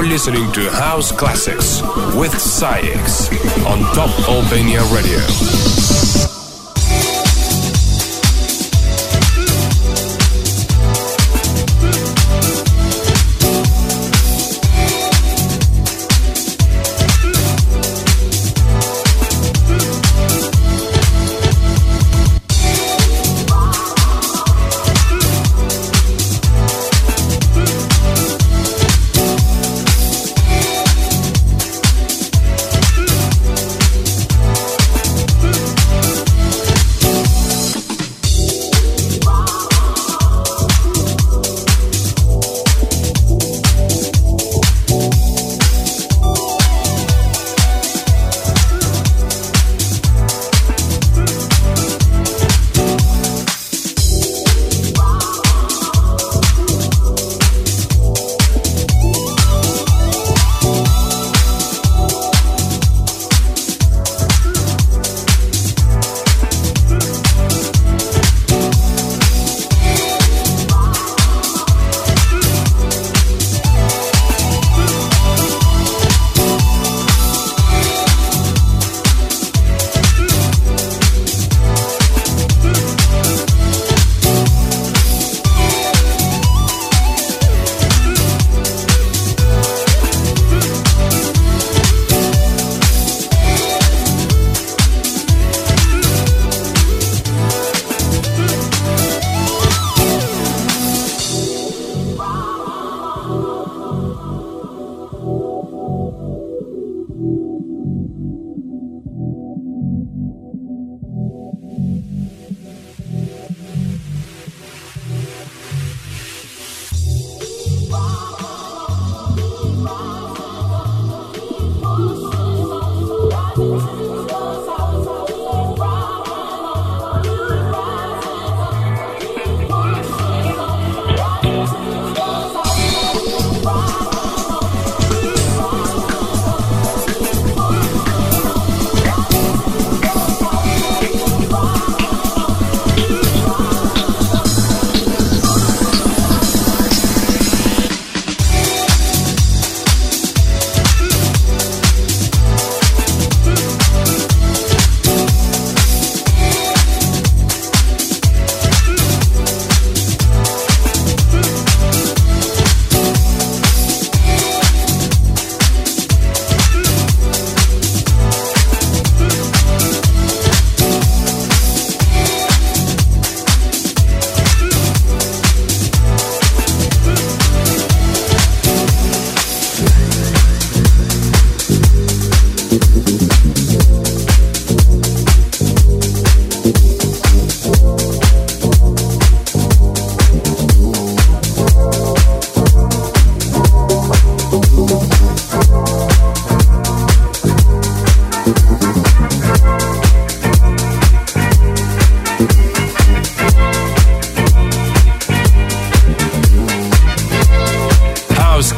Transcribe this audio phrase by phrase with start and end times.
[0.00, 1.82] You're listening to House Classics
[2.16, 3.28] with SAIX
[3.66, 5.79] on Top Albania Radio.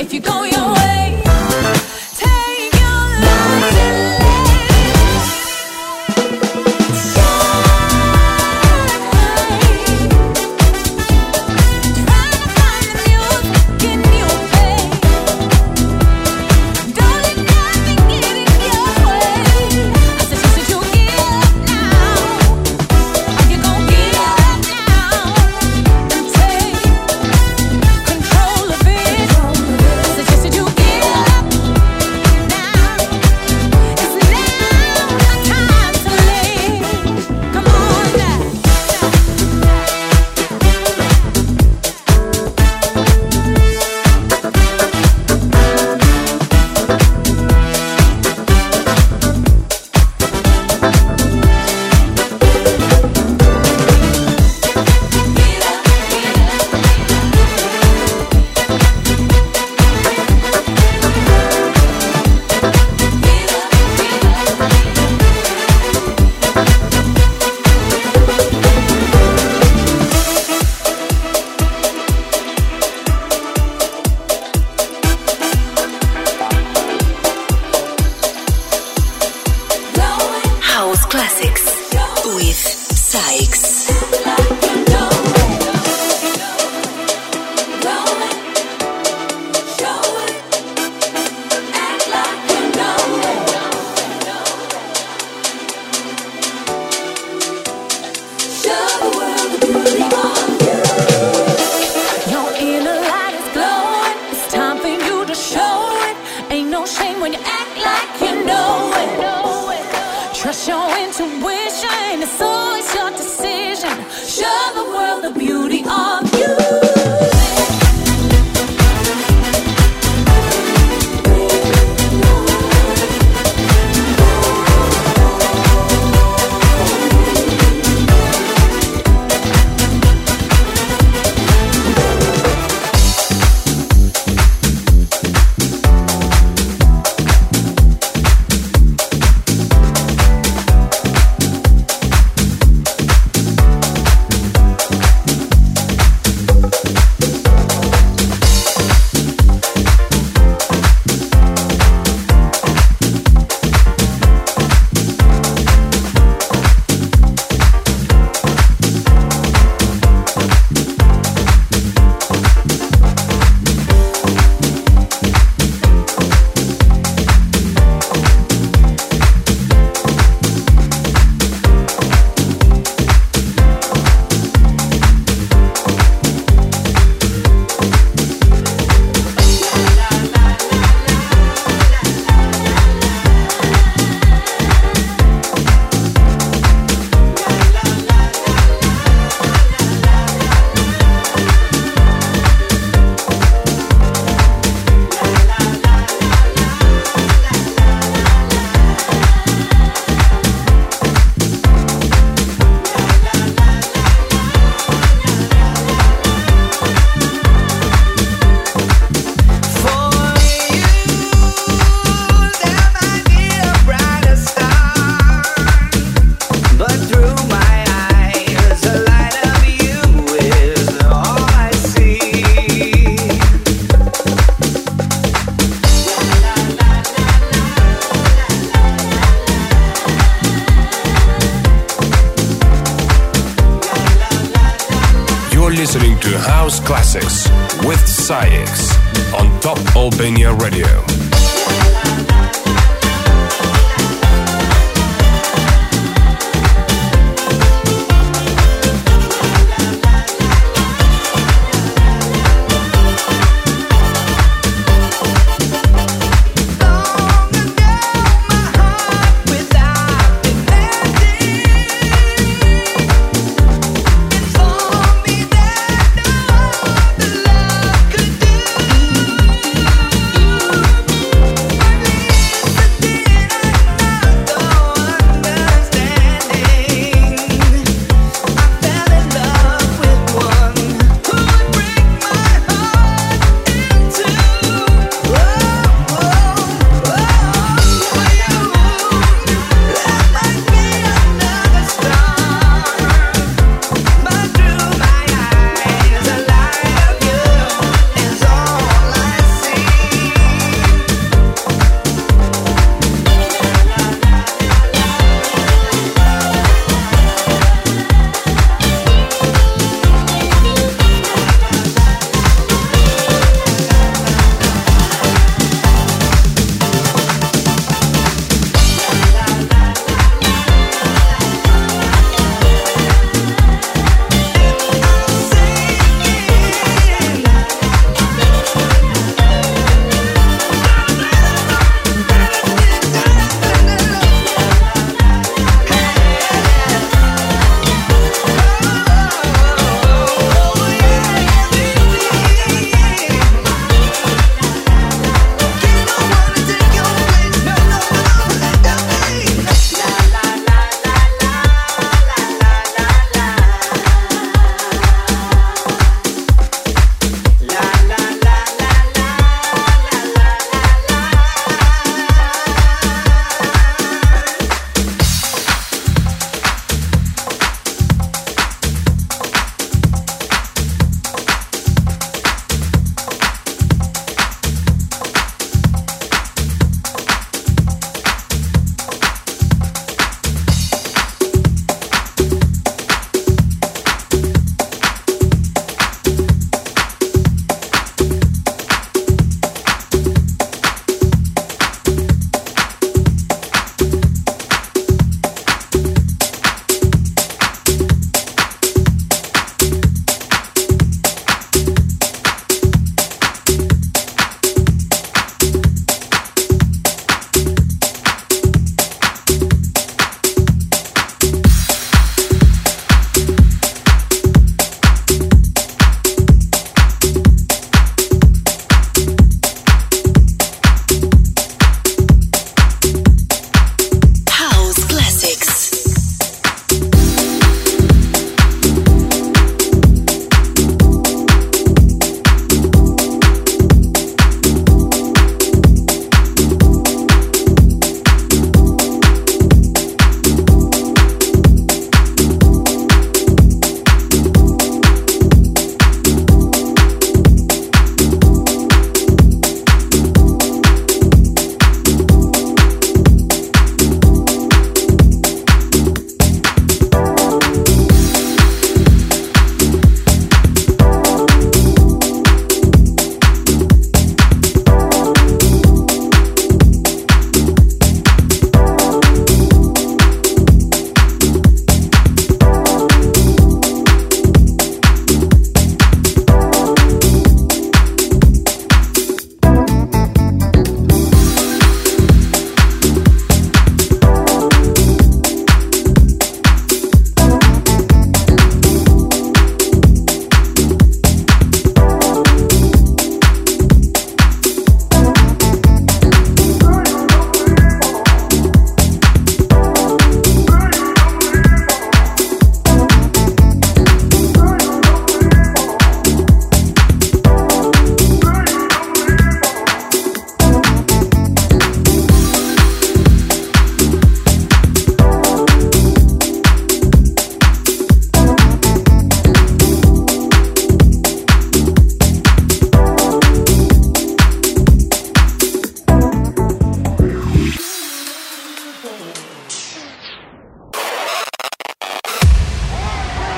[0.00, 0.99] If you go your way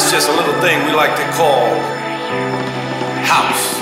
[0.00, 1.76] This is just a little thing we like to call
[3.22, 3.76] house.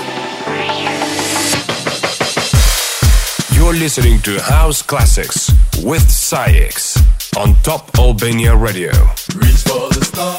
[3.55, 5.49] You're listening to House Classics
[5.81, 6.97] with SAIX
[7.37, 8.91] on Top Albania Radio.
[9.33, 10.38] Reach for the stars.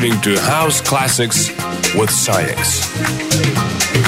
[0.00, 1.48] Listening to House Classics
[1.96, 4.07] with SAIX.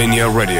[0.00, 0.59] Albania Radio.